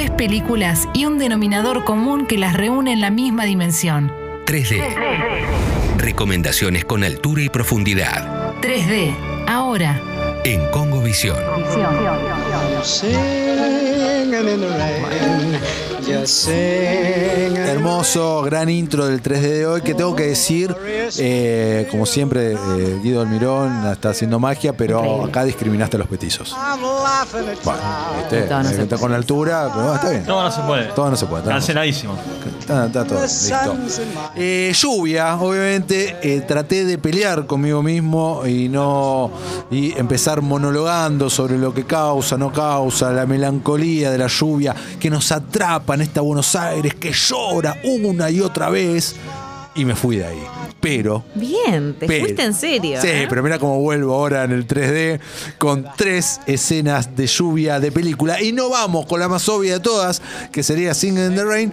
[0.00, 4.10] tres películas y un denominador común que las reúne en la misma dimensión.
[4.46, 4.82] 3D.
[5.98, 8.54] Recomendaciones con altura y profundidad.
[8.62, 9.14] 3D,
[9.46, 10.00] ahora.
[10.42, 11.36] En Congo Visión.
[18.04, 20.74] Hermoso, gran intro del 3D de hoy que tengo que decir,
[21.18, 26.56] eh, como siempre, eh, Guido Almirón está haciendo magia, pero acá discriminaste a los petizos.
[27.62, 27.80] Bueno,
[28.16, 28.42] ¿viste?
[28.48, 30.24] Todo no se está con altura, pero está bien.
[30.24, 30.84] Todo no se puede.
[30.94, 31.42] Todo no se puede.
[31.42, 32.14] está- Canceladísimo.
[32.70, 34.00] Está, está todo listo.
[34.36, 39.30] Eh, lluvia, obviamente, eh, traté de pelear conmigo mismo y no
[39.70, 45.10] y empezar monologando sobre lo que causa, no causa, la melancolía de la lluvia que
[45.10, 49.16] nos atrapa en esta Buenos Aires que llora una y otra vez
[49.74, 50.42] y me fui de ahí.
[50.80, 52.98] Pero Bien, te pero- fuiste en serio.
[53.02, 53.26] Sí, ¿eh?
[53.28, 55.20] pero mira cómo vuelvo ahora en el 3D
[55.58, 58.40] con tres escenas de lluvia de película.
[58.40, 61.72] Y no vamos con la más obvia de todas, que sería Singing in the Rain,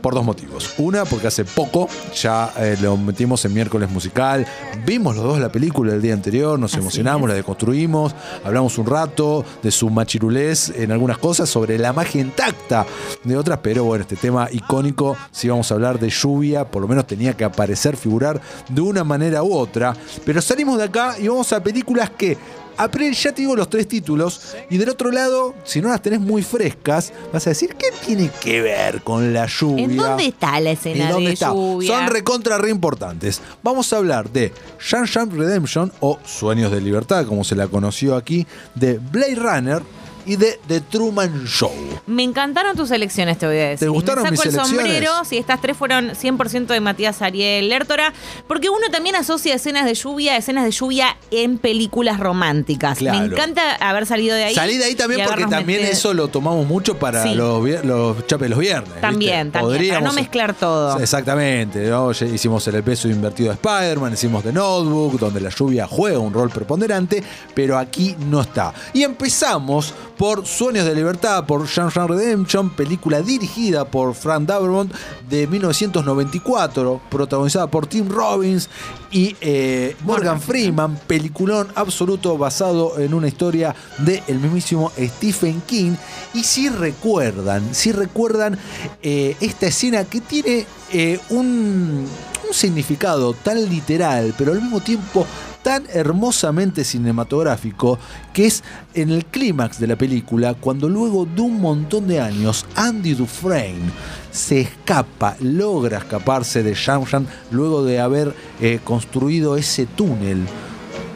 [0.00, 0.74] por dos motivos.
[0.78, 4.46] Una, porque hace poco ya eh, lo metimos en miércoles musical.
[4.86, 7.28] Vimos los dos la película el día anterior, nos Así emocionamos, es.
[7.28, 12.86] la deconstruimos, hablamos un rato de su machirulés en algunas cosas, sobre la magia intacta
[13.24, 16.88] de otras, pero bueno, este tema icónico, si vamos a hablar de lluvia, por lo
[16.88, 19.94] menos tenía que aparecer, figurar de una manera u otra.
[20.24, 22.38] Pero salimos de acá y vamos a películas que.
[22.78, 26.20] Apre- Ya te digo los tres títulos, y del otro lado, si no las tenés
[26.20, 29.84] muy frescas, vas a decir, ¿qué tiene que ver con la lluvia?
[29.84, 31.48] ¿En dónde está la ¿Y escena dónde de está?
[31.52, 31.88] lluvia?
[31.96, 33.40] Son recontra re importantes.
[33.62, 38.46] Vamos a hablar de Shawshank Redemption o Sueños de Libertad, como se la conoció aquí,
[38.74, 39.82] de Blade Runner
[40.28, 41.72] y de The Truman Show.
[42.06, 43.78] Me encantaron tus elecciones, te voy a decir.
[43.80, 44.86] ¿Te gustaron Me saco mis el elecciones?
[44.86, 48.12] sombrero, si estas tres fueron 100% de Matías Ariel Lertora,
[48.46, 52.98] porque uno también asocia escenas de lluvia, escenas de lluvia en películas románticas.
[52.98, 53.18] Claro.
[53.20, 54.54] Me encanta haber salido de ahí.
[54.54, 57.34] Salí de ahí también porque también metido- eso lo tomamos mucho para Sí.
[57.34, 58.86] los, los chapes los viernes.
[58.88, 59.00] ¿viste?
[59.00, 60.98] También, también, para no mezclar todo.
[61.00, 62.10] Exactamente, ¿no?
[62.10, 66.50] Hicimos el peso invertido de Spider-Man, hicimos The Notebook, donde la lluvia juega un rol
[66.50, 67.22] preponderante,
[67.54, 68.72] pero aquí no está.
[68.92, 74.92] Y empezamos por Sueños de Libertad, por Shawshank Redemption, película dirigida por Frank Darabont
[75.30, 78.68] de 1994, protagonizada por Tim Robbins
[79.12, 85.92] y eh, Morgan Freeman, peliculón absoluto basado en una historia del mismísimo Stephen King.
[86.34, 88.58] Y si recuerdan, si recuerdan
[89.02, 92.08] eh, esta escena que tiene eh, un,
[92.48, 95.26] un significado tan literal, pero al mismo tiempo
[95.62, 97.98] tan hermosamente cinematográfico,
[98.32, 98.62] que es
[98.94, 103.90] en el clímax de la película, cuando luego de un montón de años, Andy Dufresne
[104.30, 110.46] se escapa, logra escaparse de Shawshank luego de haber eh, construido ese túnel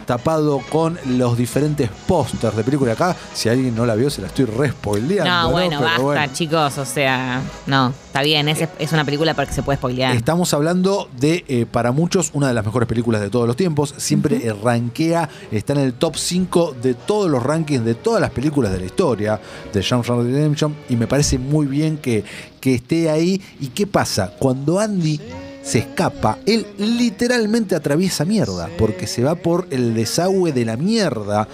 [0.07, 2.93] tapado con los diferentes pósters de película.
[2.93, 6.33] Acá, si alguien no la vio, se la estoy re spoileando, No, bueno, basta, bueno.
[6.33, 6.79] chicos.
[6.79, 8.49] O sea, no, está bien.
[8.49, 10.15] Es, es una película para que se puede spoilear.
[10.17, 13.95] Estamos hablando de, eh, para muchos, una de las mejores películas de todos los tiempos.
[13.97, 18.31] Siempre eh, rankea, está en el top 5 de todos los rankings de todas las
[18.31, 19.41] películas de la historia
[19.73, 20.75] de Shawshank Redemption.
[20.89, 22.25] Y me parece muy bien que,
[22.61, 23.41] que esté ahí.
[23.61, 24.33] ¿Y qué pasa?
[24.39, 25.21] Cuando Andy
[25.63, 31.47] se escapa, él literalmente atraviesa mierda, porque se va por el desagüe de la mierda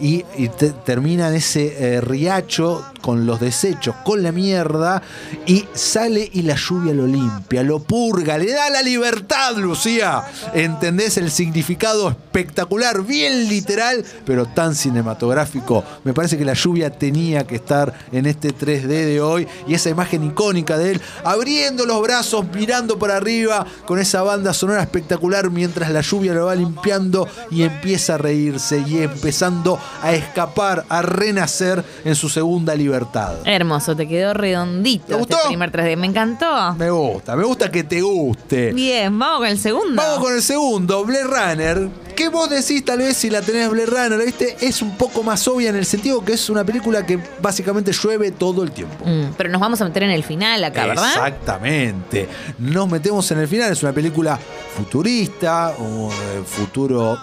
[0.00, 5.02] y, y te- termina en ese eh, riacho con los desechos, con la mierda,
[5.46, 10.22] y sale y la lluvia lo limpia, lo purga, le da la libertad, Lucía.
[10.54, 15.82] ¿Entendés el significado espectacular, bien literal, pero tan cinematográfico?
[16.04, 19.88] Me parece que la lluvia tenía que estar en este 3D de hoy y esa
[19.90, 23.49] imagen icónica de él abriendo los brazos, mirando para arriba
[23.86, 28.82] con esa banda sonora espectacular mientras la lluvia lo va limpiando y empieza a reírse
[28.86, 33.34] y empezando a escapar, a renacer en su segunda libertad.
[33.44, 35.36] Hermoso, te quedó redondito ¿Te gustó?
[35.36, 35.96] este primer 3D.
[35.96, 36.74] Me encantó.
[36.74, 38.72] Me gusta, me gusta que te guste.
[38.72, 40.02] Bien, vamos con el segundo.
[40.02, 41.88] Vamos con el segundo, Blade Runner.
[42.20, 44.22] ¿Qué vos decís tal vez si la tenés Blade Runner?
[44.22, 44.54] ¿viste?
[44.60, 48.30] Es un poco más obvia en el sentido que es una película que básicamente llueve
[48.30, 49.06] todo el tiempo.
[49.06, 51.08] Mm, pero nos vamos a meter en el final acá, ¿verdad?
[51.08, 52.28] Exactamente.
[52.58, 53.72] Nos metemos en el final.
[53.72, 54.38] Es una película
[54.76, 57.18] futurista, un eh, futuro,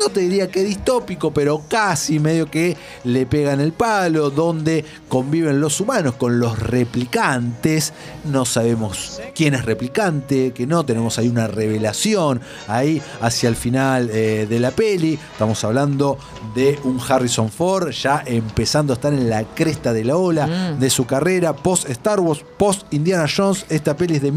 [0.00, 5.60] no te diría que distópico, pero casi medio que le pegan el palo, donde conviven
[5.60, 7.92] los humanos con los replicantes.
[8.24, 10.84] No sabemos quién es replicante, que no.
[10.84, 15.18] Tenemos ahí una revelación ahí hacia el final eh, de la peli.
[15.32, 16.18] Estamos hablando
[16.54, 20.78] de un Harrison Ford ya empezando a estar en la cresta de la ola Mm.
[20.80, 23.66] de su carrera post Star Wars, post Indiana Jones.
[23.68, 24.32] Esta peli es de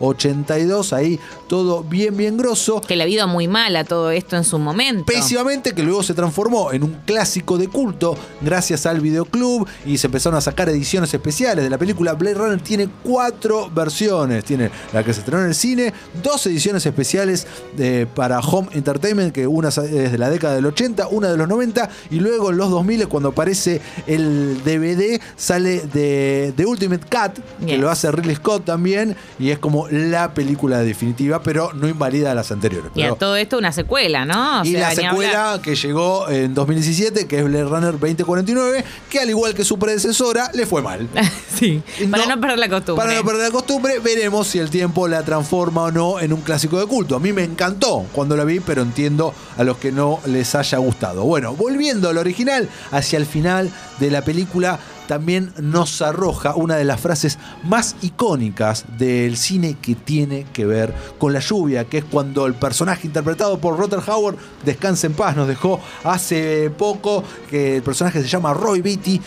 [0.00, 0.92] 1982.
[0.92, 1.18] Ahí
[1.48, 2.80] todo bien, bien grosso.
[2.80, 5.04] Que ha ido muy mal a todo esto en en su momento.
[5.06, 10.06] Pésimamente, que luego se transformó en un clásico de culto gracias al videoclub y se
[10.06, 12.12] empezaron a sacar ediciones especiales de la película.
[12.14, 14.44] Blade Runner tiene cuatro versiones.
[14.44, 15.92] Tiene la que se estrenó en el cine,
[16.22, 17.46] dos ediciones especiales
[17.78, 19.76] eh, para Home Entertainment, que una es
[20.12, 23.30] de la década del 80, una de los 90, y luego en los 2000, cuando
[23.30, 27.80] aparece el DVD, sale de, de Ultimate Cut, que Yes.
[27.80, 32.34] lo hace Ridley Scott también, y es como la película definitiva, pero no invalida a
[32.34, 32.90] las anteriores.
[32.94, 34.33] Y a todo esto una secuela, ¿no?
[34.34, 35.10] O y sea, la hablar.
[35.10, 39.78] secuela que llegó en 2017, que es Blade Runner 2049, que al igual que su
[39.78, 41.08] predecesora, le fue mal.
[41.58, 43.04] sí, para No- no perder la costumbre.
[43.04, 46.40] Para no perder la costumbre, veremos si el tiempo la transforma o no en un
[46.40, 47.16] clásico de culto.
[47.16, 50.78] A mí me encantó cuando la vi, pero entiendo a los que no les haya
[50.78, 51.24] gustado.
[51.24, 53.70] Bueno, volviendo al original, hacia el final
[54.00, 59.94] de la película también nos arroja una de las frases más icónicas del cine que
[59.94, 64.36] tiene que ver con la lluvia, que es cuando el personaje interpretado por Rotter Howard,
[64.64, 69.20] descansa en paz, nos dejó hace poco, que el personaje se llama Roy Beatty,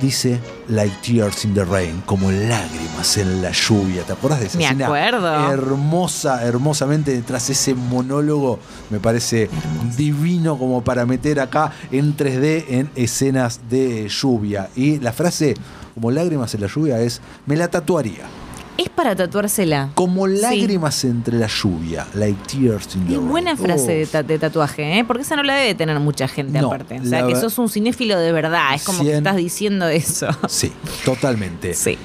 [0.00, 0.38] dice
[0.68, 4.02] like tears in the rain, como lágrimas en la lluvia.
[4.02, 5.50] ¿Te acuerdas de esa Me escena acuerdo.
[5.52, 8.58] hermosa, hermosamente detrás de ese monólogo?
[8.90, 9.48] Me parece
[9.96, 14.68] divino como para meter acá en 3D en escenas de lluvia.
[14.76, 15.54] Y la frase
[15.94, 18.24] como lágrimas en la lluvia es me la tatuaría.
[18.78, 19.88] Es para tatuársela.
[19.94, 20.36] Como Sí.
[20.36, 23.28] lágrimas entre la lluvia, like tears in the Es rain.
[23.28, 24.10] buena frase de, Uf.
[24.10, 25.04] ta- de tatuaje, ¿eh?
[25.04, 27.00] porque esa no la debe tener mucha gente No, aparte.
[27.00, 28.74] O sea, que sos un cinéfilo de verdad.
[28.74, 30.28] Es como que estás diciendo eso.
[30.48, 30.72] Sí,
[31.04, 31.72] totalmente.
[31.74, 31.96] Sí.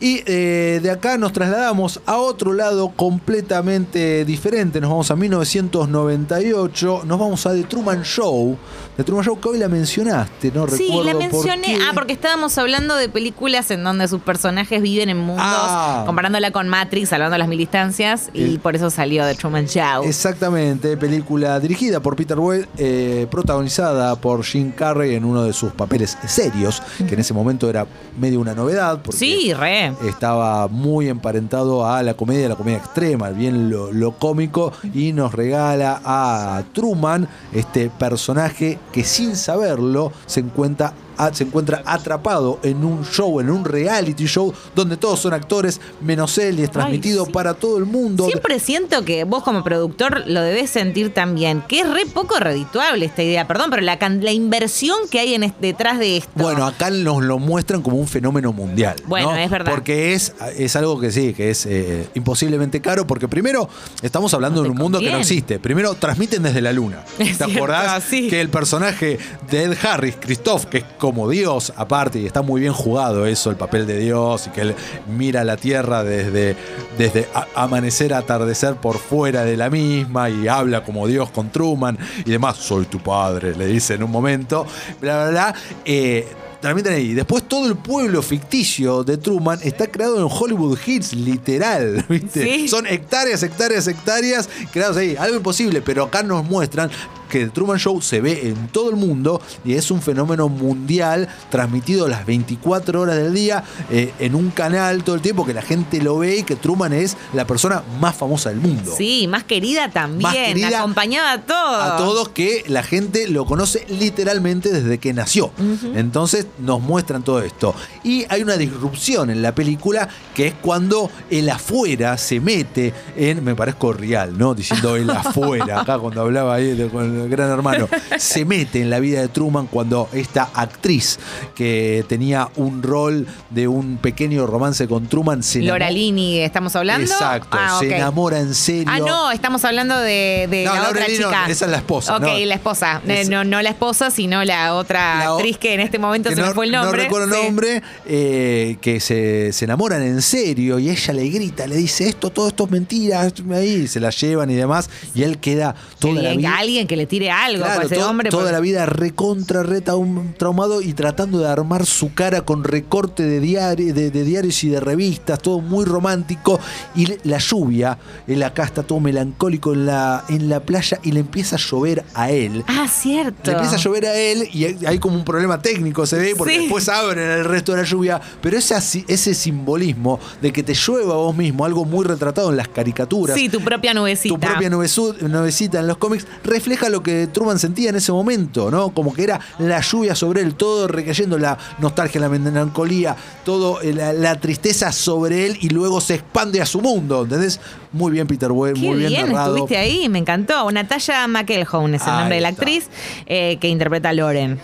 [0.00, 4.80] Y eh, de acá nos trasladamos a otro lado completamente diferente.
[4.80, 7.02] Nos vamos a 1998.
[7.06, 8.56] Nos vamos a The Truman Show.
[8.96, 10.66] The Truman Show que hoy la mencionaste, ¿no?
[10.68, 11.62] Sí, Recuerdo la por mencioné.
[11.66, 11.78] qué.
[11.82, 16.02] Ah, porque estábamos hablando de películas en donde sus personajes viven en mundos, Ah.
[16.06, 20.04] comparándola con Matrix, salvando las mil distancias, y por eso salió de Truman Show.
[20.04, 25.72] Exactamente, película dirigida por Peter Weir, eh, protagonizada por Jim Carrey en uno de sus
[25.72, 27.86] papeles serios, que en ese momento era
[28.18, 29.00] medio una novedad.
[29.02, 29.83] Porque Sí, re.
[30.06, 35.32] Estaba muy emparentado a la comedia, la comedia extrema, bien lo, lo cómico, y nos
[35.32, 40.92] regala a Truman, este personaje que sin saberlo se encuentra,
[41.32, 46.38] se encuentra atrapado en un show, en un reality show, donde todos son actores, menos
[46.38, 47.32] él, y es transmitido sí.
[47.32, 48.26] para todo el mundo.
[48.26, 53.06] Siempre siento que vos como productor lo debes sentir también, que es re poco redituable
[53.06, 56.30] esta idea, perdón, pero la, inversión que hay en detrás de esto.
[56.34, 58.96] Bueno, acá nos lo muestran como un fenómeno mundial.
[59.06, 59.36] Bueno, ¿no?
[59.36, 59.72] es verdad.
[59.72, 63.68] Porque es, es algo que sí, que es eh, imposiblemente caro, porque primero
[64.02, 65.58] estamos hablando No de un mundo que no existe.
[65.58, 67.04] Primero transmiten desde la luna.
[67.18, 68.28] ¿Te acordás sí.
[68.28, 69.18] que el personaje
[69.50, 73.50] de Ed Harris, Christoph, que es como Dios aparte, y está muy bien jugado eso,
[73.50, 74.74] el papel de Dios, y que él
[75.06, 76.56] mira la tierra desde,
[76.96, 81.98] desde amanecer a atardecer por fuera de la misma, y habla como Dios con Truman,
[82.24, 84.64] y demás, soy tu padre, le dice en un momento,
[84.98, 85.54] bla, bla, bla.
[85.84, 86.26] Eh,
[86.62, 87.12] transmiten ahí.
[87.12, 92.04] Después todo el pueblo ficticio de Truman está creado en Hollywood Hills, literal.
[92.08, 92.42] ¿viste?
[92.42, 92.66] Sí.
[92.68, 95.14] Son hectáreas, hectáreas, hectáreas creados ahí.
[95.16, 96.90] Algo imposible, pero acá nos muestran
[97.28, 101.28] que el Truman Show se ve en todo el mundo y es un fenómeno mundial
[101.50, 105.62] transmitido las 24 horas del día eh, en un canal todo el tiempo que la
[105.62, 108.94] gente lo ve y que Truman es la persona más famosa del mundo.
[108.96, 111.82] Sí, más querida también, Más querida acompañaba a todos.
[111.82, 115.50] a todos que la gente lo conoce literalmente desde que nació.
[115.94, 117.74] Entonces nos muestran todo esto.
[118.02, 123.44] Y hay una disrupción en la película que es cuando el afuera se mete en,
[123.44, 124.54] me parezco real, ¿no?
[124.54, 128.90] Diciendo el afuera, acá cuando hablaba ahí de- con el gran hermano, se mete en
[128.90, 131.18] la vida de Truman cuando esta actriz
[131.54, 136.74] que tenía un rol de un pequeño romance con Truman se enamora- Laura Lini, ¿estamos
[136.76, 137.10] hablando?
[137.12, 138.84] Exacto, Ah, se enamora en serio.
[138.88, 141.46] Ah, no, estamos hablando de, de No, la Laura otra Lini no, chica.
[141.48, 142.38] esa es la esposa, Ok, no.
[142.38, 143.00] la esposa.
[143.06, 146.30] Eh, Es- no, no la esposa, sino la otra La actriz que en este momento
[146.30, 146.98] se me fue el nombre.
[146.98, 147.42] No recuerdo Sí.
[147.42, 152.30] nombre, eh, que se, se enamoran en serio y ella le grita, le dice esto,
[152.30, 156.22] todo esto es mentira, ahí se la llevan y demás, y él queda Que toda
[156.22, 156.56] la vida.
[156.58, 158.30] alguien que le tire algo Claro, a ese to- hombre.
[158.30, 162.64] toda porque- la vida recontra, re traum- traumado y tratando de armar su cara con
[162.64, 166.60] recorte de, diari- de, de diarios y de revistas, todo muy romántico.
[166.94, 171.20] Y la lluvia, él acá está todo melancólico en la, en la playa y le
[171.20, 172.64] empieza a llover a él.
[172.66, 173.50] Ah, cierto.
[173.50, 176.54] Le empieza a llover a él y hay- como un problema técnico, se ve, porque
[176.54, 176.60] Sí.
[176.60, 178.20] después abren el resto de la lluvia.
[178.40, 182.56] Pero ese, ese simbolismo de que te llueva a vos mismo, algo muy retratado en
[182.56, 183.36] las caricaturas.
[183.36, 184.34] Sí, tu propia nubecita.
[184.34, 188.90] Tu propia nubecita en los cómics refleja lo que Truman sentía en ese momento, ¿no?
[188.90, 193.92] Como que era la lluvia sobre él, todo recayendo la nostalgia, la melancolía, todo eh,
[193.92, 197.60] la, la tristeza sobre él y luego se expande a su mundo, ¿entendés?
[197.92, 199.54] Muy bien, Peter Weir, muy bien, bien, narrado.
[199.54, 200.70] estuviste ahí, me encantó.
[200.72, 202.88] Natalia McElhone es el Ahí nombre de la actriz
[203.26, 204.58] eh, que interpreta a Loren.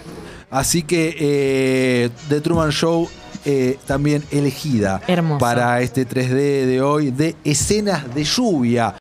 [0.50, 3.08] Así que eh, The Truman Show
[3.44, 5.38] eh, también elegida Hermoso.
[5.38, 8.94] para este 3D de hoy de escenas de lluvia.